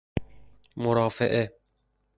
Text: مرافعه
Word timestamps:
مرافعه 0.77 1.51